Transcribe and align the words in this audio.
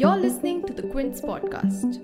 You're 0.00 0.16
listening 0.16 0.64
to 0.66 0.72
the 0.72 0.88
Quint's 0.90 1.20
podcast. 1.20 2.00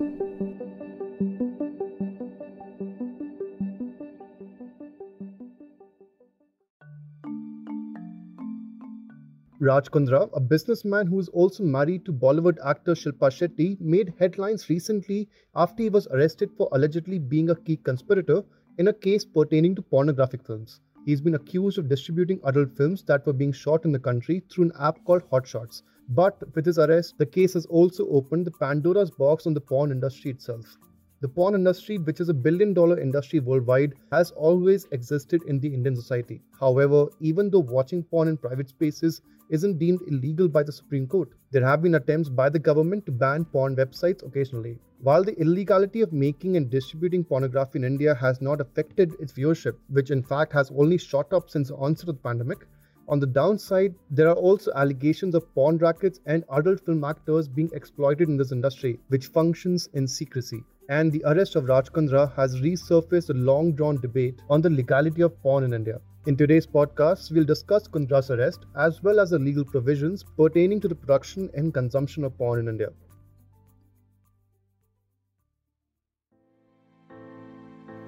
Raj 9.59 9.89
Kundra, 9.89 10.29
a 10.33 10.39
businessman 10.39 11.07
who 11.07 11.19
is 11.19 11.29
also 11.29 11.63
married 11.63 12.05
to 12.05 12.13
Bollywood 12.13 12.59
actor 12.63 12.93
Shilpa 12.93 13.31
Shetty, 13.31 13.81
made 13.81 14.13
headlines 14.19 14.69
recently 14.69 15.27
after 15.55 15.81
he 15.81 15.89
was 15.89 16.05
arrested 16.11 16.51
for 16.55 16.69
allegedly 16.71 17.17
being 17.17 17.49
a 17.49 17.55
key 17.55 17.77
conspirator 17.77 18.43
in 18.77 18.89
a 18.89 18.93
case 18.93 19.25
pertaining 19.25 19.73
to 19.73 19.81
pornographic 19.81 20.45
films. 20.45 20.81
He's 21.07 21.21
been 21.21 21.35
accused 21.35 21.77
of 21.77 21.87
distributing 21.87 22.41
adult 22.43 22.75
films 22.75 23.01
that 23.03 23.25
were 23.25 23.31
being 23.31 23.53
shot 23.53 23.85
in 23.85 23.93
the 23.93 23.97
country 23.97 24.43
through 24.49 24.65
an 24.65 24.71
app 24.77 25.05
called 25.05 25.23
Hotshots. 25.31 25.83
But 26.09 26.37
with 26.53 26.65
his 26.65 26.79
arrest, 26.79 27.17
the 27.17 27.25
case 27.25 27.53
has 27.53 27.65
also 27.67 28.09
opened 28.09 28.45
the 28.45 28.51
Pandora's 28.51 29.09
box 29.09 29.47
on 29.47 29.53
the 29.53 29.61
porn 29.61 29.91
industry 29.91 30.31
itself. 30.31 30.77
The 31.21 31.29
porn 31.29 31.55
industry, 31.55 31.97
which 31.97 32.19
is 32.19 32.27
a 32.27 32.33
billion 32.33 32.73
dollar 32.73 32.99
industry 32.99 33.39
worldwide, 33.39 33.93
has 34.11 34.31
always 34.31 34.85
existed 34.91 35.43
in 35.47 35.61
the 35.61 35.73
Indian 35.73 35.95
society. 35.95 36.41
However, 36.59 37.05
even 37.21 37.49
though 37.51 37.59
watching 37.59 38.03
porn 38.03 38.27
in 38.27 38.35
private 38.35 38.67
spaces 38.67 39.21
isn't 39.49 39.79
deemed 39.79 40.01
illegal 40.07 40.49
by 40.49 40.63
the 40.63 40.73
Supreme 40.73 41.07
Court, 41.07 41.29
there 41.51 41.63
have 41.63 41.81
been 41.81 41.95
attempts 41.95 42.27
by 42.27 42.49
the 42.49 42.59
government 42.59 43.05
to 43.05 43.13
ban 43.13 43.45
porn 43.45 43.77
websites 43.77 44.27
occasionally. 44.27 44.77
While 44.99 45.23
the 45.23 45.39
illegality 45.39 46.01
of 46.01 46.11
making 46.11 46.57
and 46.57 46.69
distributing 46.69 47.23
pornography 47.23 47.79
in 47.79 47.83
India 47.83 48.15
has 48.15 48.41
not 48.41 48.61
affected 48.61 49.13
its 49.19 49.33
viewership, 49.33 49.75
which 49.89 50.11
in 50.11 50.23
fact 50.23 50.53
has 50.53 50.71
only 50.71 50.97
shot 50.97 51.31
up 51.33 51.49
since 51.49 51.67
the 51.67 51.75
onset 51.75 52.09
of 52.09 52.15
the 52.15 52.21
pandemic, 52.21 52.65
on 53.07 53.19
the 53.19 53.27
downside, 53.27 53.95
there 54.11 54.27
are 54.27 54.35
also 54.35 54.71
allegations 54.73 55.35
of 55.35 55.53
porn 55.53 55.77
rackets 55.77 56.19
and 56.25 56.43
adult 56.51 56.83
film 56.85 57.03
actors 57.03 57.47
being 57.47 57.69
exploited 57.73 58.27
in 58.27 58.37
this 58.37 58.51
industry, 58.51 58.99
which 59.07 59.27
functions 59.27 59.87
in 59.93 60.07
secrecy 60.07 60.63
and 60.89 61.11
the 61.11 61.23
arrest 61.25 61.55
of 61.55 61.67
Raj 61.67 61.91
Kundra 61.91 62.33
has 62.35 62.61
resurfaced 62.61 63.29
a 63.29 63.33
long 63.33 63.73
drawn 63.73 63.99
debate 63.99 64.41
on 64.49 64.61
the 64.61 64.69
legality 64.69 65.21
of 65.21 65.41
porn 65.41 65.63
in 65.63 65.73
India. 65.73 65.99
In 66.25 66.37
today's 66.37 66.65
podcast, 66.65 67.31
we'll 67.31 67.45
discuss 67.45 67.87
Kundra's 67.87 68.31
arrest 68.31 68.65
as 68.75 69.03
well 69.03 69.19
as 69.19 69.29
the 69.29 69.39
legal 69.39 69.65
provisions 69.65 70.23
pertaining 70.37 70.79
to 70.81 70.87
the 70.87 70.95
production 70.95 71.49
and 71.53 71.73
consumption 71.73 72.23
of 72.23 72.37
porn 72.37 72.59
in 72.59 72.67
India. 72.67 72.89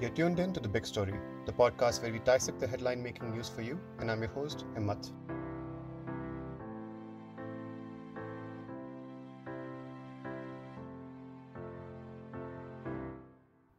You're 0.00 0.08
tuned 0.08 0.40
in 0.40 0.54
to 0.54 0.60
The 0.60 0.68
Big 0.68 0.86
Story, 0.86 1.12
the 1.44 1.52
podcast 1.52 2.00
where 2.02 2.10
we 2.10 2.20
dissect 2.20 2.58
the 2.58 2.66
headline 2.66 3.02
making 3.02 3.32
news 3.32 3.50
for 3.50 3.60
you, 3.60 3.78
and 3.98 4.10
I'm 4.10 4.22
your 4.22 4.30
host, 4.30 4.64
Himmat. 4.74 5.12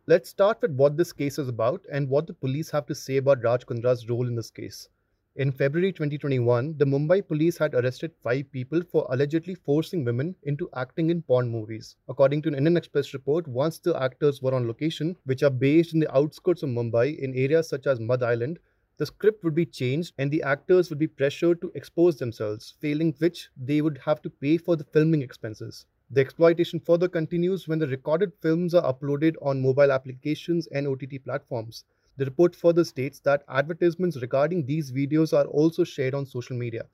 Let's 0.06 0.30
start 0.30 0.62
with 0.62 0.76
what 0.76 0.96
this 0.96 1.12
case 1.12 1.40
is 1.40 1.48
about 1.48 1.84
and 1.92 2.08
what 2.08 2.28
the 2.28 2.34
police 2.36 2.70
have 2.70 2.86
to 2.86 2.94
say 2.94 3.18
about 3.18 3.44
Raj 3.44 3.66
Kundra's 3.66 4.08
role 4.08 4.28
in 4.28 4.36
this 4.36 4.52
case. 4.52 4.90
In 5.38 5.54
February 5.54 5.94
2021, 5.94 6.76
the 6.78 6.84
Mumbai 6.86 7.26
police 7.26 7.58
had 7.58 7.74
arrested 7.74 8.12
five 8.22 8.52
people 8.52 8.84
for 8.84 9.08
allegedly 9.10 9.56
forcing 9.56 10.04
women 10.04 10.36
into 10.44 10.70
acting 10.76 11.10
in 11.10 11.22
porn 11.22 11.48
movies. 11.48 11.96
According 12.10 12.42
to 12.42 12.50
an 12.50 12.56
Indian 12.56 12.76
Express 12.76 13.14
report, 13.14 13.48
once 13.48 13.80
the 13.80 13.98
actors 13.98 14.42
were 14.42 14.54
on 14.54 14.68
location, 14.68 15.16
which 15.24 15.42
are 15.42 15.50
based 15.50 15.94
in 15.94 16.02
the 16.02 16.14
outskirts 16.14 16.64
of 16.64 16.70
Mumbai 16.70 17.18
in 17.18 17.34
areas 17.34 17.70
such 17.70 17.88
as 17.88 17.98
Madh 17.98 18.24
Island, 18.24 18.60
the 18.98 19.06
script 19.06 19.46
would 19.46 19.56
be 19.56 19.66
changed 19.66 20.14
and 20.18 20.30
the 20.30 20.44
actors 20.44 20.90
would 20.90 21.00
be 21.00 21.08
pressured 21.08 21.62
to 21.62 21.72
expose 21.76 22.18
themselves, 22.18 22.76
failing 22.82 23.16
which 23.20 23.50
they 23.56 23.82
would 23.82 24.00
have 24.00 24.22
to 24.24 24.30
pay 24.30 24.58
for 24.58 24.76
the 24.76 24.84
filming 24.84 25.22
expenses. 25.22 25.86
The 26.10 26.20
exploitation 26.20 26.82
further 26.82 27.08
continues 27.08 27.70
when 27.70 27.80
the 27.80 27.88
recorded 27.88 28.34
films 28.42 28.74
are 28.74 28.94
uploaded 28.94 29.38
on 29.42 29.62
mobile 29.62 29.94
applications 29.94 30.68
and 30.68 30.86
OTT 30.86 31.24
platforms. 31.24 31.86
The 32.18 32.26
report 32.26 32.56
further 32.56 32.84
states 32.84 33.20
that 33.22 33.44
advertisements 33.48 34.22
regarding 34.22 34.66
these 34.66 34.92
videos 34.92 35.32
are 35.32 35.46
also 35.46 35.84
shared 35.84 36.14
on 36.14 36.26
social 36.26 36.58
media. 36.58 36.86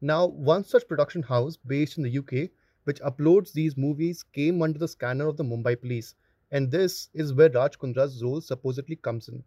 Now, 0.00 0.26
one 0.26 0.64
such 0.64 0.88
production 0.88 1.22
house 1.22 1.56
based 1.56 1.96
in 1.98 2.04
the 2.04 2.18
UK 2.18 2.50
which 2.84 3.00
uploads 3.00 3.52
these 3.52 3.76
movies 3.76 4.22
came 4.22 4.62
under 4.62 4.78
the 4.78 4.88
scanner 4.88 5.26
of 5.26 5.36
the 5.36 5.44
Mumbai 5.44 5.80
police, 5.80 6.14
and 6.50 6.70
this 6.70 7.08
is 7.14 7.34
where 7.34 7.50
Raj 7.50 7.78
Kundra's 7.78 8.22
role 8.22 8.40
supposedly 8.40 8.96
comes 8.96 9.28
in. 9.28 9.42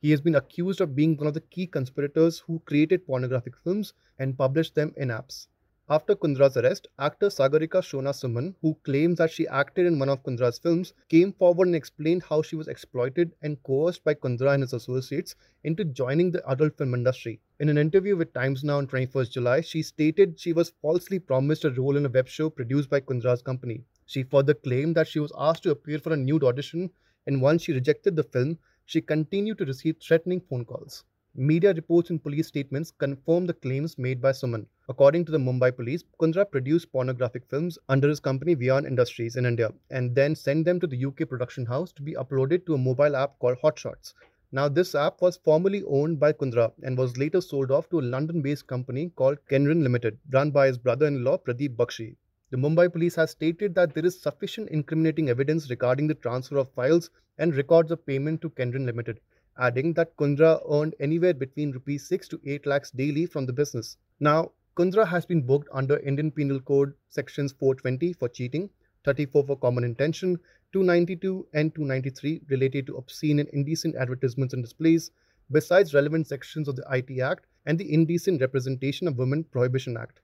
He 0.00 0.10
has 0.10 0.20
been 0.20 0.34
accused 0.34 0.80
of 0.80 0.96
being 0.96 1.16
one 1.16 1.28
of 1.28 1.34
the 1.34 1.42
key 1.42 1.66
conspirators 1.66 2.40
who 2.40 2.60
created 2.64 3.06
pornographic 3.06 3.56
films 3.62 3.94
and 4.18 4.36
published 4.36 4.74
them 4.74 4.92
in 4.96 5.08
apps. 5.08 5.46
After 5.92 6.16
Kundra's 6.16 6.56
arrest, 6.56 6.88
actor 6.98 7.26
Sagarika 7.26 7.82
Shona 7.82 8.14
Suman, 8.14 8.54
who 8.62 8.78
claims 8.82 9.18
that 9.18 9.30
she 9.30 9.46
acted 9.46 9.84
in 9.84 9.98
one 9.98 10.08
of 10.08 10.22
Kundra's 10.22 10.58
films, 10.58 10.94
came 11.10 11.34
forward 11.34 11.66
and 11.66 11.76
explained 11.76 12.22
how 12.22 12.40
she 12.40 12.56
was 12.56 12.66
exploited 12.66 13.34
and 13.42 13.62
coerced 13.62 14.02
by 14.02 14.14
Kundra 14.14 14.54
and 14.54 14.62
his 14.62 14.72
associates 14.72 15.34
into 15.64 15.84
joining 15.84 16.30
the 16.30 16.42
adult 16.48 16.78
film 16.78 16.94
industry. 16.94 17.42
In 17.60 17.68
an 17.68 17.76
interview 17.76 18.16
with 18.16 18.32
Times 18.32 18.64
Now 18.64 18.78
on 18.78 18.86
21st 18.86 19.32
July, 19.32 19.60
she 19.60 19.82
stated 19.82 20.40
she 20.40 20.54
was 20.54 20.72
falsely 20.80 21.18
promised 21.18 21.66
a 21.66 21.72
role 21.72 21.98
in 21.98 22.06
a 22.06 22.08
web 22.08 22.26
show 22.26 22.48
produced 22.48 22.88
by 22.88 23.00
Kundra's 23.00 23.42
company. 23.42 23.84
She 24.06 24.22
further 24.22 24.54
claimed 24.54 24.96
that 24.96 25.08
she 25.08 25.20
was 25.20 25.34
asked 25.36 25.64
to 25.64 25.72
appear 25.72 25.98
for 25.98 26.14
a 26.14 26.16
nude 26.16 26.42
audition, 26.42 26.88
and 27.26 27.42
once 27.42 27.64
she 27.64 27.74
rejected 27.74 28.16
the 28.16 28.22
film, 28.22 28.58
she 28.86 29.02
continued 29.02 29.58
to 29.58 29.66
receive 29.66 29.96
threatening 30.00 30.40
phone 30.40 30.64
calls. 30.64 31.04
Media 31.34 31.74
reports 31.74 32.08
and 32.08 32.22
police 32.22 32.46
statements 32.46 32.90
confirm 32.90 33.44
the 33.44 33.52
claims 33.52 33.98
made 33.98 34.22
by 34.22 34.30
Suman. 34.30 34.64
According 34.88 35.26
to 35.26 35.32
the 35.32 35.38
Mumbai 35.38 35.76
police, 35.76 36.02
Kundra 36.20 36.44
produced 36.44 36.90
pornographic 36.90 37.46
films 37.48 37.78
under 37.88 38.08
his 38.08 38.18
company 38.18 38.56
Viaan 38.56 38.84
Industries 38.84 39.36
in 39.36 39.46
India 39.46 39.72
and 39.90 40.12
then 40.12 40.34
sent 40.34 40.64
them 40.64 40.80
to 40.80 40.88
the 40.88 41.04
UK 41.04 41.28
production 41.28 41.64
house 41.64 41.92
to 41.92 42.02
be 42.02 42.14
uploaded 42.14 42.66
to 42.66 42.74
a 42.74 42.78
mobile 42.78 43.14
app 43.14 43.38
called 43.38 43.58
Hotshots. 43.62 44.12
Now, 44.50 44.68
this 44.68 44.96
app 44.96 45.22
was 45.22 45.36
formerly 45.36 45.84
owned 45.84 46.18
by 46.18 46.32
Kundra 46.32 46.72
and 46.82 46.98
was 46.98 47.16
later 47.16 47.40
sold 47.40 47.70
off 47.70 47.88
to 47.90 48.00
a 48.00 48.08
London 48.14 48.42
based 48.42 48.66
company 48.66 49.12
called 49.14 49.38
Kenrin 49.48 49.84
Limited, 49.84 50.18
run 50.32 50.50
by 50.50 50.66
his 50.66 50.78
brother 50.78 51.06
in 51.06 51.22
law 51.22 51.38
Pradeep 51.38 51.76
Bakshi. 51.76 52.16
The 52.50 52.56
Mumbai 52.56 52.92
police 52.92 53.14
has 53.14 53.30
stated 53.30 53.76
that 53.76 53.94
there 53.94 54.04
is 54.04 54.20
sufficient 54.20 54.68
incriminating 54.70 55.30
evidence 55.30 55.70
regarding 55.70 56.08
the 56.08 56.14
transfer 56.16 56.56
of 56.56 56.72
files 56.72 57.08
and 57.38 57.54
records 57.54 57.92
of 57.92 58.04
payment 58.04 58.42
to 58.42 58.50
Kenrin 58.50 58.84
Limited 58.84 59.20
adding 59.58 59.92
that 59.92 60.16
Kundra 60.16 60.60
earned 60.70 60.94
anywhere 60.98 61.34
between 61.34 61.72
rupees 61.72 62.08
6 62.08 62.28
to 62.28 62.40
8 62.44 62.66
lakhs 62.66 62.90
daily 62.90 63.26
from 63.26 63.44
the 63.44 63.52
business. 63.52 63.98
Now, 64.18 64.52
Kundra 64.74 65.06
has 65.06 65.26
been 65.26 65.42
booked 65.42 65.68
under 65.70 65.98
Indian 65.98 66.30
Penal 66.30 66.58
Code 66.58 66.94
sections 67.10 67.52
420 67.52 68.14
for 68.14 68.26
cheating, 68.26 68.70
34 69.04 69.44
for 69.44 69.58
common 69.58 69.84
intention, 69.84 70.38
292 70.72 71.46
and 71.52 71.74
293 71.74 72.40
related 72.48 72.86
to 72.86 72.96
obscene 72.96 73.38
and 73.38 73.50
indecent 73.50 73.94
advertisements 73.96 74.54
and 74.54 74.64
displays, 74.64 75.10
besides 75.50 75.92
relevant 75.92 76.26
sections 76.26 76.68
of 76.68 76.76
the 76.76 76.86
IT 76.90 77.20
Act 77.20 77.44
and 77.66 77.78
the 77.78 77.92
Indecent 77.92 78.40
Representation 78.40 79.06
of 79.06 79.18
Women 79.18 79.44
Prohibition 79.44 79.98
Act. 79.98 80.20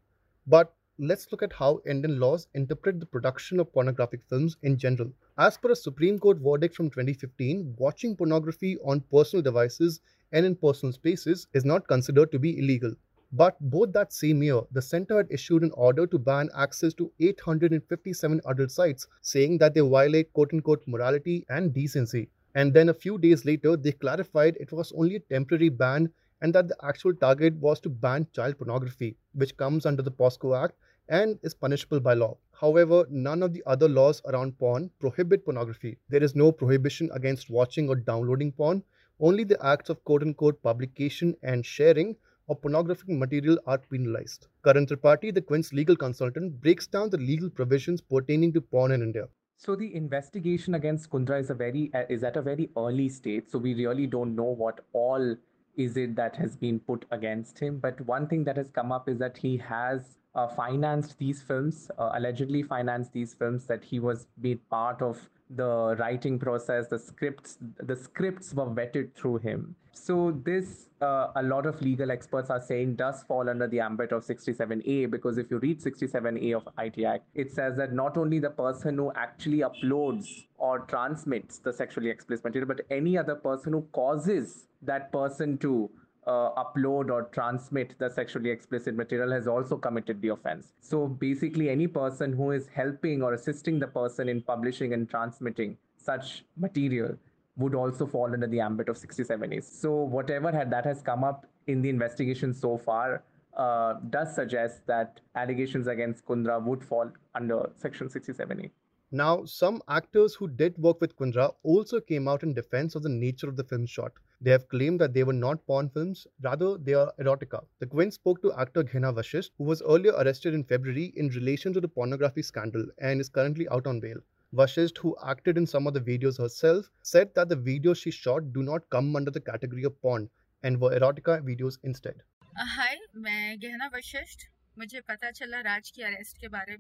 But 0.47 0.75
let's 0.99 1.31
look 1.31 1.43
at 1.43 1.53
how 1.53 1.83
Indian 1.87 2.19
laws 2.19 2.49
interpret 2.55 3.01
the 3.01 3.07
production 3.07 3.61
of 3.61 3.71
pornographic 3.71 4.23
films 4.31 4.57
in 4.63 4.79
general. 4.79 5.13
As 5.37 5.59
per 5.59 5.73
a 5.73 5.77
Supreme 5.77 6.19
Court 6.19 6.39
verdict 6.39 6.75
from 6.75 6.89
2015, 6.89 7.75
watching 7.77 8.17
pornography 8.17 8.79
on 8.79 9.05
personal 9.13 9.43
devices 9.43 10.01
and 10.33 10.47
in 10.47 10.57
personal 10.57 10.95
spaces 10.95 11.47
is 11.53 11.67
not 11.67 11.87
considered 11.87 12.33
to 12.33 12.39
be 12.39 12.59
illegal. 12.59 12.95
But 13.33 13.57
both 13.61 13.93
that 13.93 14.13
same 14.13 14.43
year, 14.43 14.63
the 14.73 14.81
center 14.81 15.19
had 15.19 15.31
issued 15.31 15.63
an 15.63 15.71
order 15.73 16.07
to 16.07 16.19
ban 16.19 16.49
access 16.55 16.95
to 16.95 17.13
857 17.21 18.41
adult 18.47 18.71
sites, 18.71 19.07
saying 19.21 19.59
that 19.59 19.75
they 19.75 19.81
violate 19.81 20.33
quote 20.33 20.55
unquote 20.55 20.83
morality 20.87 21.45
and 21.51 21.75
decency. 21.75 22.31
And 22.55 22.73
then 22.73 22.89
a 22.89 22.95
few 22.95 23.19
days 23.19 23.45
later, 23.45 23.77
they 23.77 23.93
clarified 23.93 24.57
it 24.59 24.73
was 24.73 24.93
only 24.93 25.17
a 25.17 25.21
temporary 25.21 25.69
ban 25.69 26.11
and 26.41 26.55
that 26.55 26.69
the 26.69 26.77
actual 26.83 27.15
target 27.15 27.55
was 27.57 27.81
to 27.81 27.91
ban 27.91 28.27
child 28.33 28.57
pornography, 28.57 29.17
which 29.35 29.57
comes 29.59 29.85
under 29.85 30.03
the 30.03 30.11
POCSO 30.11 30.57
Act 30.57 30.79
and 31.11 31.39
is 31.43 31.53
punishable 31.53 32.01
by 32.01 32.15
law. 32.15 32.39
However, 32.53 33.07
none 33.11 33.43
of 33.43 33.53
the 33.53 33.63
other 33.67 33.89
laws 33.89 34.23
around 34.25 34.59
porn 34.59 34.91
prohibit 35.01 35.45
pornography. 35.45 35.99
There 36.09 36.23
is 36.23 36.35
no 36.35 36.51
prohibition 36.51 37.11
against 37.13 37.51
watching 37.51 37.91
or 37.91 37.97
downloading 37.97 38.53
porn. 38.53 38.83
Only 39.21 39.45
the 39.45 39.63
acts 39.65 39.91
of 39.91 40.03
quote 40.05 40.23
unquote 40.23 40.63
publication 40.63 41.37
and 41.43 41.67
sharing 41.67 42.17
of 42.49 42.61
pornographic 42.63 43.09
material 43.09 43.59
are 43.67 43.79
penalized. 43.79 44.47
Karan 44.65 44.87
Tripathi, 44.87 45.35
the 45.35 45.43
Quint's 45.43 45.73
legal 45.73 45.97
consultant, 45.97 46.61
breaks 46.61 46.87
down 46.87 47.11
the 47.11 47.19
legal 47.19 47.51
provisions 47.51 48.01
pertaining 48.01 48.53
to 48.53 48.61
porn 48.61 48.93
in 48.93 49.03
India. 49.03 49.29
So 49.57 49.75
the 49.75 49.95
investigation 49.95 50.75
against 50.75 51.11
Kundra 51.11 51.41
is 51.41 51.51
a 51.51 51.55
very 51.55 51.91
is 52.09 52.23
at 52.23 52.37
a 52.37 52.43
very 52.43 52.71
early 52.77 53.09
stage. 53.09 53.45
So 53.49 53.59
we 53.59 53.75
really 53.75 54.07
don't 54.07 54.37
know 54.37 54.45
what 54.45 54.81
all 54.93 55.35
is 55.77 55.97
it 55.97 56.15
that 56.17 56.37
has 56.37 56.57
been 56.57 56.79
put 56.81 57.05
against 57.11 57.59
him. 57.59 57.79
But 57.79 58.01
one 58.03 58.29
thing 58.29 58.45
that 58.45 58.57
has 58.57 58.69
come 58.69 58.93
up 58.93 59.09
is 59.09 59.19
that 59.19 59.37
he 59.37 59.57
has 59.57 60.18
financed 60.57 61.19
these 61.19 61.43
films, 61.43 61.91
uh, 61.99 62.11
allegedly 62.15 62.63
financed 62.63 63.13
these 63.13 63.35
films, 63.35 63.67
that 63.67 63.83
he 63.83 63.99
was 63.99 64.27
made 64.41 64.61
part 64.69 65.03
of 65.03 65.29
the 65.51 65.97
writing 65.99 66.39
process 66.39 66.89
the 66.89 66.99
scripts 66.99 67.57
the 67.81 67.97
scripts 67.97 68.53
were 68.53 68.67
vetted 68.67 69.15
through 69.15 69.39
him. 69.39 69.75
So 69.93 70.39
this 70.45 70.89
uh, 71.01 71.29
a 71.37 71.43
lot 71.43 71.67
of 71.67 71.81
legal 71.81 72.11
experts 72.11 72.51
are 72.51 72.61
saying 72.61 72.97
does 72.97 73.23
fall 73.23 73.49
under 73.49 73.67
the 73.67 73.81
ambit 73.81 74.13
of 74.13 74.25
67a 74.25 75.11
because 75.11 75.39
if 75.39 75.51
you 75.51 75.59
read 75.59 75.81
67a 75.81 76.55
of 76.55 76.69
IT 76.79 77.05
Act 77.05 77.25
it 77.35 77.51
says 77.51 77.77
that 77.77 77.93
not 77.93 78.17
only 78.17 78.39
the 78.39 78.51
person 78.51 78.97
who 78.97 79.11
actually 79.15 79.61
uploads 79.61 80.27
or 80.59 80.81
transmits 80.81 81.59
the 81.59 81.73
sexually 81.73 82.11
explicit 82.11 82.45
material 82.45 82.69
but 82.69 82.81
any 82.91 83.17
other 83.17 83.35
person 83.35 83.73
who 83.73 83.83
causes 83.93 84.67
that 84.83 85.11
person 85.13 85.57
to 85.59 85.91
uh, 86.29 86.51
upload 86.63 87.11
or 87.11 87.23
transmit 87.33 87.95
the 87.99 88.11
sexually 88.11 88.51
explicit 88.51 88.95
material 88.95 89.33
has 89.33 89.49
also 89.49 89.77
committed 89.77 90.21
the 90.21 90.29
offense. 90.29 90.75
So 90.81 91.07
basically, 91.07 91.71
any 91.71 91.87
person 91.87 92.33
who 92.33 92.51
is 92.51 92.69
helping 92.75 93.23
or 93.23 93.33
assisting 93.33 93.79
the 93.79 93.87
person 93.87 94.29
in 94.29 94.43
publishing 94.43 94.93
and 94.93 95.09
transmitting 95.09 95.77
such 95.97 96.45
material 96.57 97.17
would 97.57 97.75
also 97.75 98.07
fall 98.07 98.33
under 98.33 98.47
the 98.47 98.61
ambit 98.61 98.89
of 98.89 98.97
67A. 98.97 99.65
So 99.65 99.93
whatever 99.95 100.53
had, 100.53 100.71
that 100.71 100.85
has 100.85 101.03
come 101.03 101.25
up 101.25 101.47
in 101.67 101.83
the 101.83 101.89
investigation 101.89 102.55
so 102.55 102.77
far 102.79 103.25
uh, 103.57 103.95
does 104.11 104.35
suggest 104.35 104.87
that 104.87 105.21
allegations 105.35 105.87
against 105.89 106.25
Kundra 106.25 106.63
would 106.63 106.85
fall 106.85 107.11
under 107.35 107.71
Section 107.77 108.09
67A. 108.09 108.71
Now, 109.11 109.47
some 109.47 109.83
actors 109.89 110.35
who 110.35 110.49
did 110.49 110.77
work 110.77 111.01
with 111.01 111.17
Kundra 111.17 111.55
also 111.63 111.99
came 111.99 112.29
out 112.29 112.43
in 112.43 112.53
defense 112.53 112.95
of 112.95 113.03
the 113.03 113.09
nature 113.09 113.49
of 113.49 113.57
the 113.57 113.65
film 113.65 113.87
shot. 113.87 114.13
They 114.41 114.51
have 114.51 114.69
claimed 114.69 115.01
that 115.01 115.15
they 115.15 115.25
were 115.25 115.33
not 115.33 115.67
porn 115.67 115.89
films, 115.89 116.27
rather, 116.43 116.77
they 116.77 116.93
are 116.93 117.15
erotica. 117.19 117.65
The 117.79 117.87
Quint 117.87 118.13
spoke 118.13 118.43
to 118.43 118.53
actor 118.53 118.85
Gehna 118.85 119.15
Vasisth, 119.15 119.51
who 119.57 119.65
was 119.65 119.81
earlier 119.81 120.13
arrested 120.13 120.53
in 120.53 120.63
February 120.63 121.15
in 121.17 121.29
relation 121.29 121.73
to 121.73 121.81
the 121.81 121.89
pornography 121.89 122.43
scandal 122.43 122.85
and 122.99 123.19
is 123.19 123.31
currently 123.31 123.67
out 123.71 123.87
on 123.87 123.99
bail. 123.99 124.19
Vasisth, 124.53 124.99
who 124.99 125.17
acted 125.25 125.57
in 125.57 125.67
some 125.67 125.87
of 125.87 125.95
the 125.95 126.01
videos 126.03 126.37
herself, 126.37 126.91
said 127.03 127.35
that 127.35 127.49
the 127.49 127.57
videos 127.57 127.97
she 127.97 128.11
shot 128.11 128.53
do 128.53 128.63
not 128.63 128.91
come 128.91 129.17
under 129.17 129.31
the 129.31 129.41
category 129.41 129.85
of 129.85 129.99
porn 130.03 130.29
and 130.63 130.79
were 130.79 130.91
erotica 130.91 131.41
videos 131.43 131.79
instead. 131.83 132.23
Uh, 132.59 132.67
hi, 132.67 132.97
I 133.25 133.59
am 133.63 133.91
Vashishtha 133.95 134.49
Vasisth. 134.77 135.11
I 135.11 135.33
चला 135.33 135.61
राज 135.61 135.91
की 135.91 136.03
arrest 136.03 136.39
के 136.39 136.49
बारे 136.49 136.77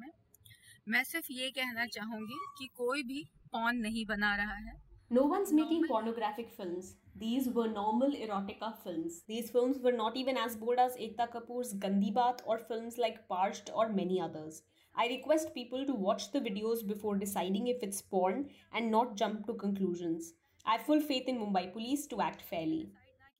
मैं 0.90 1.02
सिर्फ़ 1.04 1.26
ये 1.32 1.48
कहना 1.50 1.84
चाहूँगी 1.86 2.36
कि 2.58 2.66
कोई 2.76 3.02
भी 3.02 3.24
पॉन 3.52 3.76
नहीं 3.86 4.04
बना 4.06 4.34
रहा 4.36 4.54
है 4.66 4.76
No 5.10 5.22
one's 5.32 5.52
making 5.56 5.84
pornographic 5.88 6.48
films. 6.54 6.88
These 7.20 7.46
were 7.58 7.66
normal 7.68 8.14
erotica 8.24 8.68
films. 8.80 9.14
These 9.28 9.50
films 9.50 9.78
were 9.86 9.92
not 9.92 10.18
even 10.22 10.36
as 10.36 10.56
bold 10.62 10.82
as 10.82 10.98
Ekta 11.06 11.26
Kapoor's 11.34 11.72
Gandhi 11.84 12.12
Baat 12.18 12.42
or 12.44 12.58
films 12.58 12.98
like 12.98 13.16
Parched 13.28 13.70
or 13.74 13.88
many 13.90 14.20
others. 14.20 14.60
I 14.94 15.08
request 15.08 15.54
people 15.54 15.86
to 15.86 15.94
watch 16.06 16.30
the 16.32 16.42
videos 16.48 16.86
before 16.86 17.16
deciding 17.16 17.68
if 17.68 17.86
it's 17.88 18.02
porn 18.02 18.44
and 18.72 18.90
not 18.90 19.16
jump 19.16 19.46
to 19.46 19.54
conclusions. 19.54 20.32
I 20.66 20.76
have 20.76 20.86
full 20.86 21.00
faith 21.02 21.28
in 21.28 21.40
Mumbai 21.40 21.64
police 21.72 22.06
to 22.08 22.22
act 22.22 22.48
fairly. 22.52 22.82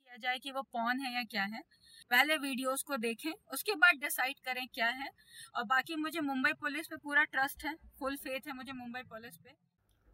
किया 0.07 0.17
जाए 0.23 0.39
कि 0.39 0.51
वो 0.53 0.63
pawn 0.75 1.01
है 1.01 1.15
या 1.15 1.23
क्या 1.31 1.45
है 1.55 1.63
पहले 2.11 2.37
videos 2.37 2.83
को 2.83 2.97
देखें, 2.97 3.33
उसके 3.53 3.75
बाद 3.75 4.01
डिसाइड 4.01 4.39
करें 4.45 4.67
क्या 4.75 4.89
है। 4.89 5.09
और 5.55 5.65
बाकी 5.65 5.97
मुझे 5.97 6.21
मुंबई 6.21 6.53
पुलिस 6.53 6.87
पे 6.87 6.97
पूरा 6.97 7.25
ट्रस्ट 7.25 7.65
है, 7.65 7.75
फुल 7.99 8.17
फेथ 8.17 8.47
है 8.47 8.53
मुझे 8.53 8.73
मुंबई 8.73 9.03
पुलिस 9.03 9.37
पे। 9.37 9.55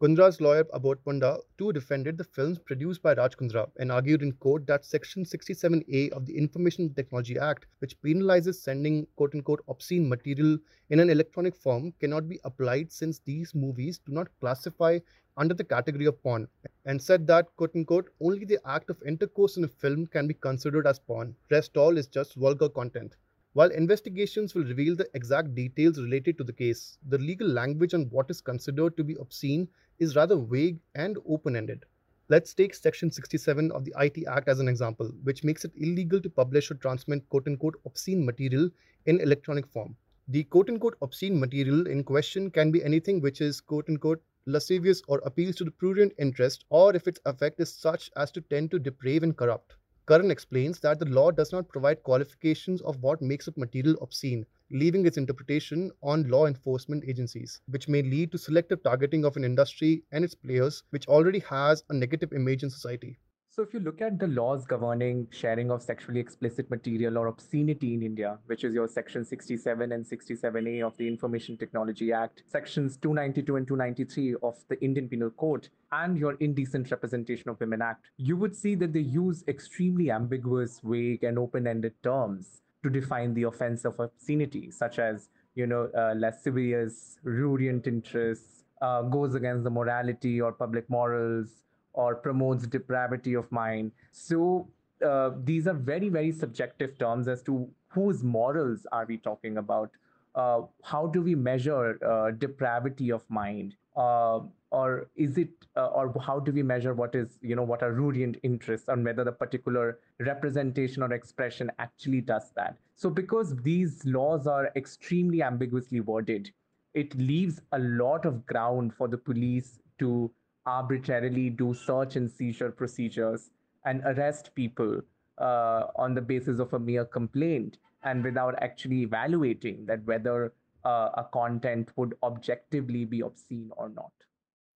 Kundra's 0.01 0.41
lawyer 0.41 0.65
Abad 0.73 0.97
Ponda 1.05 1.39
too 1.57 1.71
defended 1.71 2.17
the 2.17 2.23
films 2.25 2.59
produced 2.59 3.01
by 3.01 3.13
Raj 3.13 3.37
Kundra 3.37 3.69
and 3.77 3.93
argued 3.93 4.21
in 4.21 4.33
court 4.33 4.67
that 4.67 4.83
Section 4.83 5.23
67A 5.23 6.11
of 6.11 6.25
the 6.25 6.37
Information 6.37 6.93
Technology 6.93 7.39
Act, 7.39 7.65
which 7.79 7.97
penalizes 8.01 8.55
sending 8.55 9.07
quote 9.15 9.33
unquote 9.33 9.63
obscene 9.69 10.09
material 10.09 10.57
in 10.89 10.99
an 10.99 11.09
electronic 11.09 11.55
form, 11.55 11.93
cannot 12.01 12.27
be 12.27 12.41
applied 12.43 12.91
since 12.91 13.19
these 13.19 13.55
movies 13.55 13.97
do 13.99 14.11
not 14.11 14.27
classify 14.41 14.99
under 15.37 15.53
the 15.53 15.63
category 15.63 16.07
of 16.07 16.21
porn 16.21 16.45
and 16.83 17.01
said 17.01 17.25
that, 17.27 17.47
quote 17.55 17.73
unquote, 17.73 18.09
only 18.19 18.43
the 18.43 18.59
act 18.65 18.89
of 18.89 19.01
intercourse 19.03 19.55
in 19.55 19.63
a 19.63 19.67
film 19.69 20.07
can 20.07 20.27
be 20.27 20.33
considered 20.33 20.85
as 20.87 20.99
porn. 20.99 21.33
Rest 21.49 21.77
all 21.77 21.97
is 21.97 22.07
just 22.07 22.35
vulgar 22.35 22.67
content. 22.67 23.15
While 23.55 23.71
investigations 23.71 24.53
will 24.53 24.65
reveal 24.65 24.97
the 24.97 25.07
exact 25.13 25.55
details 25.55 25.97
related 25.97 26.37
to 26.39 26.43
the 26.43 26.51
case, 26.51 26.97
the 27.07 27.17
legal 27.17 27.47
language 27.47 27.93
on 27.93 28.09
what 28.09 28.29
is 28.29 28.41
considered 28.41 28.97
to 28.97 29.03
be 29.05 29.15
obscene 29.15 29.69
is 29.97 30.17
rather 30.17 30.35
vague 30.35 30.81
and 30.93 31.17
open 31.25 31.55
ended. 31.55 31.85
Let's 32.27 32.53
take 32.53 32.75
Section 32.75 33.11
67 33.11 33.71
of 33.71 33.85
the 33.85 33.93
IT 33.97 34.27
Act 34.27 34.49
as 34.49 34.59
an 34.59 34.67
example, 34.67 35.09
which 35.23 35.45
makes 35.45 35.63
it 35.63 35.71
illegal 35.77 36.19
to 36.19 36.29
publish 36.29 36.69
or 36.69 36.73
transmit 36.73 37.29
quote 37.29 37.47
unquote 37.47 37.79
obscene 37.85 38.25
material 38.25 38.69
in 39.05 39.21
electronic 39.21 39.67
form. 39.67 39.95
The 40.27 40.43
quote 40.43 40.69
unquote 40.69 40.97
obscene 41.01 41.39
material 41.39 41.87
in 41.87 42.03
question 42.03 42.51
can 42.51 42.73
be 42.73 42.83
anything 42.83 43.21
which 43.21 43.39
is 43.39 43.61
quote 43.61 43.87
unquote 43.87 44.21
lascivious 44.45 45.01
or 45.07 45.19
appeals 45.19 45.55
to 45.55 45.63
the 45.63 45.71
prurient 45.71 46.11
interest, 46.19 46.65
or 46.67 46.93
if 46.93 47.07
its 47.07 47.21
effect 47.25 47.61
is 47.61 47.73
such 47.73 48.11
as 48.17 48.31
to 48.31 48.41
tend 48.41 48.71
to 48.71 48.79
deprave 48.79 49.23
and 49.23 49.37
corrupt. 49.37 49.77
Karan 50.07 50.31
explains 50.31 50.79
that 50.79 50.99
the 50.99 51.05
law 51.05 51.31
does 51.31 51.51
not 51.51 51.67
provide 51.67 52.01
qualifications 52.03 52.81
of 52.81 53.03
what 53.03 53.21
makes 53.21 53.47
a 53.47 53.53
material 53.57 53.97
obscene, 54.01 54.45
leaving 54.71 55.05
its 55.05 55.17
interpretation 55.17 55.91
on 56.01 56.29
law 56.29 56.45
enforcement 56.47 57.03
agencies, 57.07 57.61
which 57.67 57.87
may 57.87 58.01
lead 58.01 58.31
to 58.31 58.37
selective 58.37 58.81
targeting 58.83 59.25
of 59.25 59.37
an 59.37 59.43
industry 59.43 60.03
and 60.11 60.23
its 60.23 60.33
players, 60.33 60.83
which 60.89 61.07
already 61.07 61.39
has 61.39 61.83
a 61.89 61.93
negative 61.93 62.33
image 62.33 62.63
in 62.63 62.69
society. 62.69 63.19
So, 63.55 63.61
if 63.61 63.73
you 63.73 63.79
look 63.79 64.01
at 64.01 64.19
the 64.19 64.27
laws 64.27 64.65
governing 64.65 65.29
sharing 65.31 65.71
of 65.71 65.81
sexually 65.81 66.19
explicit 66.19 66.69
material 66.69 67.17
or 67.17 67.27
obscenity 67.27 67.93
in 67.93 68.03
India, 68.03 68.37
which 68.47 68.65
is 68.65 68.73
your 68.73 68.89
Section 68.89 69.23
67 69.23 69.93
and 69.93 70.03
67A 70.05 70.85
of 70.85 70.97
the 70.97 71.07
Information 71.07 71.55
Technology 71.55 72.11
Act, 72.11 72.43
Sections 72.47 72.97
292 72.97 73.55
and 73.55 73.65
293 73.65 74.35
of 74.43 74.55
the 74.67 74.77
Indian 74.83 75.07
Penal 75.07 75.29
Code, 75.29 75.69
and 75.93 76.17
your 76.17 76.33
Indecent 76.41 76.91
Representation 76.91 77.49
of 77.49 77.57
Women 77.61 77.81
Act, 77.81 78.07
you 78.17 78.35
would 78.35 78.53
see 78.53 78.75
that 78.75 78.91
they 78.91 78.99
use 78.99 79.45
extremely 79.47 80.11
ambiguous, 80.11 80.81
vague, 80.83 81.23
and 81.23 81.39
open 81.39 81.65
ended 81.65 81.93
terms 82.03 82.61
to 82.83 82.89
define 82.89 83.33
the 83.33 83.43
offense 83.43 83.85
of 83.85 83.97
obscenity, 84.01 84.69
such 84.69 84.99
as, 84.99 85.29
you 85.55 85.65
know, 85.65 85.89
uh, 85.97 86.13
lascivious, 86.17 87.19
prurient 87.23 87.87
interests, 87.87 88.65
uh, 88.81 89.01
goes 89.03 89.33
against 89.33 89.63
the 89.63 89.69
morality 89.69 90.41
or 90.41 90.51
public 90.51 90.89
morals 90.89 91.61
or 91.95 92.15
promotes 92.15 92.67
depravity 92.67 93.33
of 93.33 93.51
mind. 93.51 93.91
So 94.11 94.67
uh, 95.05 95.31
these 95.43 95.67
are 95.67 95.73
very, 95.73 96.09
very 96.09 96.31
subjective 96.31 96.97
terms 96.97 97.27
as 97.27 97.41
to 97.43 97.67
whose 97.89 98.23
morals 98.23 98.85
are 98.91 99.05
we 99.05 99.17
talking 99.17 99.57
about? 99.57 99.91
Uh, 100.35 100.61
how 100.83 101.07
do 101.07 101.21
we 101.21 101.33
measure 101.33 101.97
uh, 102.05 102.31
depravity 102.31 103.11
of 103.11 103.23
mind? 103.29 103.75
Uh, 103.95 104.41
or 104.71 105.07
is 105.15 105.37
it, 105.37 105.49
uh, 105.77 105.87
or 105.87 106.13
how 106.21 106.37
do 106.37 106.51
we 106.51 106.61
measure 106.61 106.93
what 106.93 107.15
is, 107.15 107.37
you 107.41 107.55
know, 107.55 107.63
what 107.63 107.81
are 107.81 107.93
prurient 107.93 108.37
interests 108.43 108.89
and 108.89 109.05
whether 109.05 109.23
the 109.23 109.31
particular 109.31 109.99
representation 110.19 111.01
or 111.01 111.13
expression 111.13 111.71
actually 111.79 112.19
does 112.19 112.51
that? 112.55 112.75
So, 112.95 113.09
because 113.09 113.55
these 113.57 114.03
laws 114.05 114.47
are 114.47 114.71
extremely 114.75 115.41
ambiguously 115.41 116.01
worded, 116.01 116.51
it 116.93 117.15
leaves 117.15 117.61
a 117.71 117.79
lot 117.79 118.25
of 118.25 118.45
ground 118.45 118.93
for 118.93 119.07
the 119.07 119.17
police 119.17 119.79
to 119.99 120.29
arbitrarily 120.65 121.49
do 121.49 121.73
search 121.73 122.15
and 122.15 122.29
seizure 122.29 122.71
procedures 122.71 123.49
and 123.85 124.01
arrest 124.05 124.51
people 124.55 125.01
uh, 125.37 125.87
on 125.95 126.13
the 126.13 126.21
basis 126.21 126.59
of 126.59 126.73
a 126.73 126.79
mere 126.79 127.05
complaint 127.05 127.77
and 128.03 128.23
without 128.23 128.55
actually 128.61 129.01
evaluating 129.01 129.85
that 129.85 130.03
whether 130.05 130.53
uh, 130.85 131.09
a 131.17 131.23
content 131.33 131.89
would 131.95 132.15
objectively 132.23 133.05
be 133.05 133.21
obscene 133.21 133.71
or 133.77 133.89
not. 133.89 134.11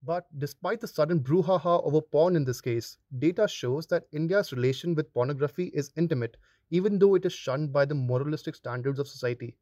But 0.02 0.26
despite 0.38 0.80
the 0.80 0.88
sudden 0.88 1.20
brouhaha 1.20 1.84
over 1.84 2.00
porn 2.00 2.34
in 2.34 2.44
this 2.44 2.60
case, 2.60 2.96
data 3.18 3.46
shows 3.46 3.86
that 3.88 4.06
India's 4.12 4.52
relation 4.52 4.94
with 4.94 5.12
pornography 5.12 5.66
is 5.74 5.92
intimate, 5.96 6.36
even 6.70 6.98
though 6.98 7.14
it 7.14 7.26
is 7.26 7.32
shunned 7.32 7.72
by 7.72 7.84
the 7.84 7.94
moralistic 7.94 8.54
standards 8.54 8.98
of 8.98 9.08
society. 9.08 9.56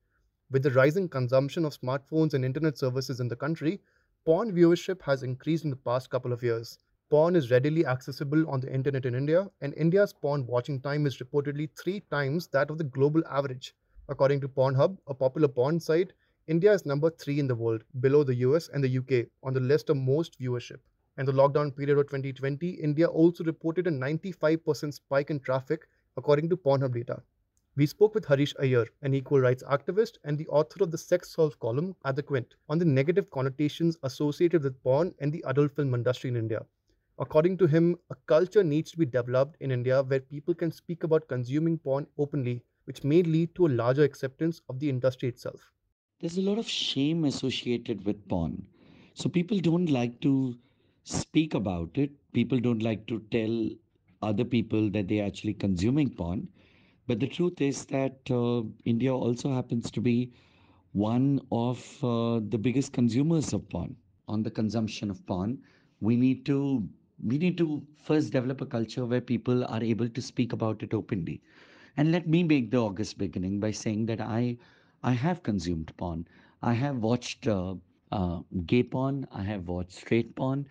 With 0.50 0.62
the 0.62 0.70
rising 0.70 1.08
consumption 1.08 1.64
of 1.64 1.78
smartphones 1.78 2.34
and 2.34 2.44
internet 2.44 2.78
services 2.78 3.20
in 3.20 3.28
the 3.28 3.36
country, 3.36 3.82
porn 4.28 4.52
viewership 4.52 5.00
has 5.00 5.22
increased 5.22 5.64
in 5.64 5.70
the 5.70 5.84
past 5.88 6.10
couple 6.10 6.34
of 6.34 6.42
years. 6.42 6.78
Porn 7.08 7.34
is 7.34 7.50
readily 7.50 7.86
accessible 7.86 8.46
on 8.50 8.60
the 8.60 8.70
internet 8.70 9.06
in 9.06 9.14
India, 9.14 9.48
and 9.62 9.72
India's 9.72 10.12
porn 10.12 10.46
watching 10.46 10.82
time 10.82 11.06
is 11.06 11.16
reportedly 11.16 11.70
three 11.82 12.00
times 12.10 12.46
that 12.48 12.68
of 12.68 12.76
the 12.76 12.84
global 12.84 13.22
average. 13.26 13.74
According 14.06 14.42
to 14.42 14.48
Pornhub, 14.50 14.98
a 15.06 15.14
popular 15.14 15.48
porn 15.48 15.80
site, 15.80 16.12
India 16.46 16.70
is 16.74 16.84
number 16.84 17.08
three 17.08 17.38
in 17.38 17.46
the 17.46 17.54
world, 17.54 17.84
below 18.00 18.22
the 18.22 18.34
US 18.34 18.68
and 18.68 18.84
the 18.84 18.98
UK, 18.98 19.30
on 19.42 19.54
the 19.54 19.60
list 19.60 19.88
of 19.88 19.96
most 19.96 20.38
viewership. 20.38 20.80
In 21.16 21.24
the 21.24 21.32
lockdown 21.32 21.74
period 21.74 21.96
of 21.96 22.08
2020, 22.08 22.68
India 22.68 23.06
also 23.06 23.44
reported 23.44 23.86
a 23.86 23.90
95% 23.90 24.92
spike 24.92 25.30
in 25.30 25.40
traffic, 25.40 25.88
according 26.18 26.50
to 26.50 26.56
Pornhub 26.58 26.92
data. 26.92 27.22
We 27.78 27.86
spoke 27.86 28.12
with 28.12 28.24
Harish 28.24 28.56
Iyer, 28.58 28.86
an 29.02 29.14
equal 29.14 29.38
rights 29.38 29.62
activist 29.62 30.18
and 30.24 30.36
the 30.36 30.48
author 30.48 30.82
of 30.82 30.90
the 30.90 30.98
Sex 30.98 31.30
Solve 31.30 31.60
column 31.60 31.94
at 32.04 32.16
The 32.16 32.24
Quint, 32.24 32.56
on 32.68 32.76
the 32.76 32.84
negative 32.84 33.30
connotations 33.30 33.96
associated 34.02 34.64
with 34.64 34.82
porn 34.82 35.14
and 35.20 35.32
the 35.32 35.44
adult 35.46 35.76
film 35.76 35.94
industry 35.94 36.28
in 36.28 36.34
India. 36.34 36.66
According 37.20 37.56
to 37.58 37.68
him, 37.68 37.96
a 38.10 38.16
culture 38.26 38.64
needs 38.64 38.90
to 38.90 38.98
be 38.98 39.06
developed 39.06 39.58
in 39.60 39.70
India 39.70 40.02
where 40.02 40.18
people 40.18 40.54
can 40.54 40.72
speak 40.72 41.04
about 41.04 41.28
consuming 41.28 41.78
porn 41.78 42.08
openly 42.18 42.64
which 42.86 43.04
may 43.04 43.22
lead 43.22 43.54
to 43.54 43.66
a 43.66 43.76
larger 43.78 44.02
acceptance 44.02 44.60
of 44.68 44.80
the 44.80 44.88
industry 44.88 45.28
itself. 45.28 45.70
There's 46.18 46.36
a 46.36 46.42
lot 46.42 46.58
of 46.58 46.68
shame 46.68 47.26
associated 47.26 48.04
with 48.04 48.28
porn. 48.28 48.66
So 49.14 49.28
people 49.28 49.60
don't 49.60 49.88
like 49.88 50.20
to 50.22 50.56
speak 51.04 51.54
about 51.54 51.90
it. 51.94 52.10
People 52.32 52.58
don't 52.58 52.82
like 52.82 53.06
to 53.06 53.22
tell 53.30 53.70
other 54.20 54.44
people 54.44 54.90
that 54.90 55.06
they're 55.06 55.24
actually 55.24 55.54
consuming 55.54 56.10
porn. 56.10 56.48
But 57.08 57.18
the 57.18 57.26
truth 57.26 57.60
is 57.60 57.86
that 57.86 58.30
uh, 58.30 58.62
India 58.84 59.12
also 59.12 59.52
happens 59.52 59.90
to 59.90 60.00
be 60.00 60.32
one 60.92 61.40
of 61.50 62.04
uh, 62.04 62.40
the 62.48 62.58
biggest 62.58 62.92
consumers 62.92 63.52
of 63.52 63.68
porn. 63.68 63.96
On 64.28 64.44
the 64.44 64.50
consumption 64.52 65.10
of 65.10 65.26
porn, 65.26 65.58
we 66.00 66.16
need 66.16 66.46
to 66.46 66.88
we 67.24 67.38
need 67.38 67.58
to 67.58 67.82
first 67.96 68.32
develop 68.32 68.60
a 68.60 68.66
culture 68.66 69.04
where 69.04 69.20
people 69.20 69.64
are 69.64 69.82
able 69.82 70.08
to 70.08 70.22
speak 70.22 70.52
about 70.52 70.84
it 70.84 70.94
openly. 70.94 71.40
And 71.96 72.12
let 72.12 72.28
me 72.28 72.44
make 72.44 72.70
the 72.70 72.78
August 72.78 73.18
beginning 73.18 73.58
by 73.60 73.72
saying 73.72 74.06
that 74.06 74.20
I 74.20 74.58
I 75.02 75.12
have 75.14 75.42
consumed 75.42 75.92
porn. 75.96 76.28
I 76.62 76.74
have 76.74 76.98
watched 77.02 77.48
uh, 77.48 77.74
uh, 78.12 78.42
gay 78.66 78.84
porn. 78.84 79.26
I 79.32 79.42
have 79.42 79.66
watched 79.68 79.92
straight 79.92 80.36
porn 80.36 80.66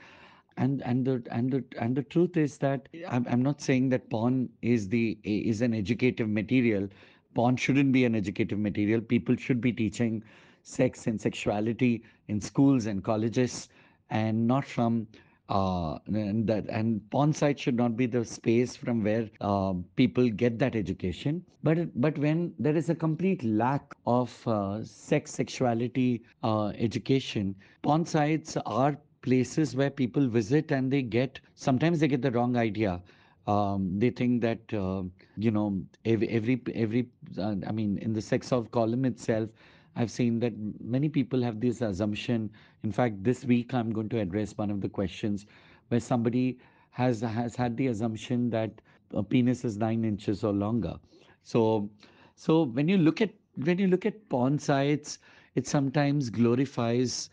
and 0.58 0.82
and 0.84 1.06
the 1.06 1.24
and 1.32 1.52
the 1.52 1.64
and 1.80 1.96
the 1.96 2.04
truth 2.04 2.36
is 2.38 2.58
that 2.58 2.88
I'm, 3.08 3.26
I'm 3.30 3.42
not 3.44 3.62
saying 3.62 3.90
that 3.90 4.10
porn 4.10 4.50
is 4.62 4.90
the 4.90 5.18
is 5.24 5.62
an 5.62 5.74
educative 5.74 6.30
material. 6.30 6.90
Porn 7.36 7.56
shouldn't 7.56 7.92
be 7.92 8.06
an 8.06 8.16
educative 8.16 8.60
material. 8.60 9.02
People 9.02 9.36
should 9.36 9.62
be 9.62 9.72
teaching 9.72 10.24
sex 10.64 11.08
and 11.08 11.20
sexuality 11.22 12.04
in 12.28 12.42
schools 12.42 12.88
and 12.88 13.04
colleges 13.04 13.70
and 14.10 14.48
not 14.48 14.66
from 14.66 15.08
uh, 15.50 15.98
and 16.08 16.46
that 16.48 16.66
and 16.70 17.10
porn 17.10 17.32
sites 17.34 17.62
should 17.62 17.76
not 17.76 17.96
be 17.96 18.06
the 18.06 18.26
space 18.26 18.76
from 18.76 19.04
where 19.04 19.30
uh, 19.42 19.74
people 19.96 20.28
get 20.30 20.60
that 20.60 20.76
education. 20.76 21.44
But 21.64 22.00
but 22.02 22.18
when 22.18 22.54
there 22.60 22.76
is 22.76 22.90
a 22.90 22.96
complete 22.96 23.44
lack 23.44 23.94
of 24.06 24.46
uh, 24.48 24.84
sex 24.84 25.32
sexuality 25.32 26.24
uh, 26.44 26.68
education 26.78 27.56
porn 27.82 28.06
sites 28.06 28.58
are 28.66 28.98
places 29.28 29.76
where 29.76 29.92
people 29.92 30.28
visit 30.28 30.72
and 30.72 30.92
they 30.94 31.02
get 31.04 31.40
sometimes 31.56 32.00
they 32.00 32.08
get 32.08 32.22
the 32.22 32.32
wrong 32.32 32.58
idea. 32.58 33.02
Um, 33.48 34.00
they 34.00 34.10
think 34.12 34.42
that 34.42 34.74
uh, 34.74 35.04
you 35.38 35.52
know 35.52 35.82
every 36.06 36.30
every, 36.30 36.62
every 36.76 37.10
uh, 37.38 37.56
i 37.68 37.72
mean 37.72 37.98
in 38.00 38.14
the 38.14 38.22
sex 38.22 38.52
of 38.52 38.72
column 38.72 39.06
itself 39.06 39.50
i've 39.96 40.12
seen 40.12 40.40
that 40.40 40.54
many 40.96 41.10
people 41.10 41.42
have 41.44 41.60
this 41.62 41.82
assumption. 41.82 42.52
In 42.84 42.92
fact 42.92 43.24
this 43.24 43.46
week 43.46 43.74
i'm 43.74 43.92
going 43.92 44.10
to 44.10 44.20
address 44.20 44.58
one 44.58 44.72
of 44.72 44.82
the 44.82 44.90
questions 44.90 45.46
where 45.90 46.00
somebody 46.00 46.60
has 46.92 47.22
has 47.22 47.56
had 47.56 47.78
the 47.78 47.88
assumption 47.88 48.50
that 48.52 48.82
a 49.14 49.24
penis 49.24 49.64
is 49.66 49.78
9 49.78 50.04
inches 50.06 50.44
or 50.44 50.54
longer. 50.54 51.00
So 51.44 51.90
so 52.36 52.64
when 52.64 52.88
you 52.88 52.98
look 52.98 53.22
at 53.22 53.32
when 53.56 53.80
you 53.80 53.88
look 53.88 54.06
at 54.06 54.30
porn 54.30 54.60
sites 54.60 55.20
it 55.56 55.68
sometimes 55.68 56.30
glorifies 56.30 57.30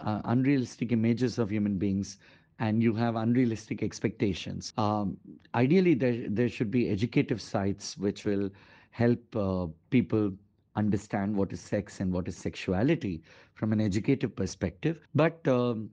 uh, 0.00 0.20
unrealistic 0.24 0.92
images 0.92 1.38
of 1.38 1.50
human 1.50 1.78
beings 1.78 2.18
and 2.58 2.82
you 2.82 2.94
have 2.94 3.16
unrealistic 3.16 3.82
expectations. 3.82 4.72
Um, 4.78 5.16
ideally, 5.54 5.94
there, 5.94 6.26
there 6.28 6.48
should 6.48 6.70
be 6.70 6.88
educative 6.90 7.40
sites 7.40 7.96
which 7.98 8.24
will 8.24 8.50
help 8.90 9.36
uh, 9.36 9.66
people 9.90 10.32
understand 10.74 11.36
what 11.36 11.52
is 11.52 11.60
sex 11.60 12.00
and 12.00 12.12
what 12.12 12.28
is 12.28 12.36
sexuality 12.36 13.22
from 13.54 13.72
an 13.72 13.80
educative 13.80 14.34
perspective. 14.34 15.00
But 15.14 15.46
um, 15.48 15.90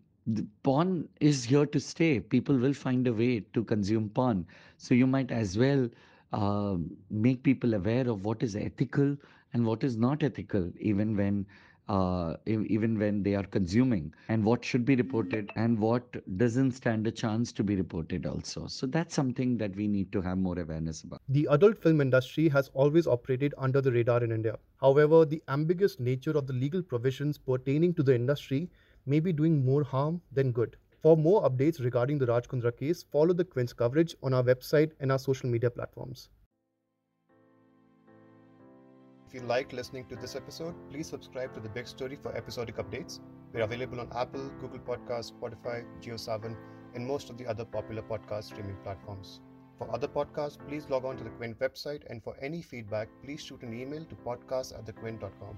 porn 0.63 1.07
is 1.19 1.43
here 1.43 1.65
to 1.65 1.79
stay. 1.79 2.19
People 2.19 2.57
will 2.57 2.73
find 2.73 3.07
a 3.07 3.13
way 3.13 3.41
to 3.53 3.63
consume 3.63 4.09
porn. 4.09 4.45
So 4.77 4.93
you 4.93 5.07
might 5.07 5.31
as 5.31 5.57
well 5.57 5.89
uh, 6.31 6.77
make 7.09 7.43
people 7.43 7.73
aware 7.73 8.07
of 8.09 8.25
what 8.25 8.43
is 8.43 8.55
ethical 8.55 9.17
and 9.53 9.65
what 9.65 9.83
is 9.83 9.97
not 9.97 10.23
ethical, 10.23 10.71
even 10.79 11.15
when 11.15 11.45
uh, 11.89 12.35
even 12.45 12.97
when 12.97 13.23
they 13.23 13.35
are 13.35 13.43
consuming, 13.43 14.13
and 14.29 14.43
what 14.43 14.63
should 14.63 14.85
be 14.85 14.95
reported 14.95 15.51
and 15.55 15.77
what 15.77 16.03
doesn't 16.37 16.71
stand 16.71 17.07
a 17.07 17.11
chance 17.11 17.51
to 17.51 17.63
be 17.63 17.75
reported 17.75 18.25
also. 18.25 18.67
So 18.67 18.87
that's 18.87 19.13
something 19.13 19.57
that 19.57 19.75
we 19.75 19.87
need 19.87 20.11
to 20.13 20.21
have 20.21 20.37
more 20.37 20.57
awareness 20.59 21.03
about. 21.03 21.21
The 21.29 21.47
adult 21.51 21.77
film 21.77 22.01
industry 22.01 22.47
has 22.49 22.69
always 22.73 23.07
operated 23.07 23.53
under 23.57 23.81
the 23.81 23.91
radar 23.91 24.23
in 24.23 24.31
India. 24.31 24.57
However, 24.79 25.25
the 25.25 25.41
ambiguous 25.47 25.99
nature 25.99 26.31
of 26.31 26.47
the 26.47 26.53
legal 26.53 26.81
provisions 26.81 27.37
pertaining 27.37 27.93
to 27.95 28.03
the 28.03 28.15
industry 28.15 28.69
may 29.05 29.19
be 29.19 29.33
doing 29.33 29.65
more 29.65 29.83
harm 29.83 30.21
than 30.31 30.51
good. 30.51 30.77
For 31.01 31.17
more 31.17 31.43
updates 31.43 31.83
regarding 31.83 32.17
the 32.17 32.27
Raj 32.27 32.47
Kundra 32.47 32.71
case, 32.77 33.03
follow 33.03 33.33
the 33.33 33.43
Quint's 33.43 33.73
coverage 33.73 34.15
on 34.23 34.33
our 34.33 34.43
website 34.43 34.91
and 35.01 35.11
our 35.11 35.19
social 35.19 35.49
media 35.49 35.69
platforms. 35.69 36.29
If 39.33 39.41
you 39.41 39.47
like 39.47 39.73
listening 39.73 40.05
to 40.09 40.15
this 40.15 40.35
episode, 40.35 40.75
please 40.91 41.07
subscribe 41.07 41.55
to 41.55 41.59
The 41.59 41.67
Big 41.67 41.87
Story 41.87 42.15
for 42.21 42.35
episodic 42.37 42.77
updates. 42.77 43.19
We're 43.51 43.63
available 43.63 43.99
on 43.99 44.11
Apple, 44.15 44.51
Google 44.61 44.77
Podcasts, 44.77 45.31
Spotify, 45.33 45.85
JioSaavn, 46.01 46.55
and 46.93 47.07
most 47.07 47.31
of 47.31 47.39
the 47.39 47.47
other 47.47 47.65
popular 47.65 48.03
podcast 48.03 48.43
streaming 48.43 48.75
platforms. 48.83 49.41
For 49.79 49.91
other 49.91 50.07
podcasts, 50.07 50.59
please 50.67 50.87
log 50.87 51.03
on 51.03 51.17
to 51.17 51.23
the 51.23 51.31
Quint 51.31 51.57
website, 51.57 52.03
and 52.11 52.23
for 52.23 52.37
any 52.43 52.61
feedback, 52.61 53.09
please 53.23 53.43
shoot 53.43 53.63
an 53.63 53.73
email 53.73 54.05
to 54.05 54.15
podcast 54.17 54.77
at 54.77 54.85
thequint.com. 54.85 55.57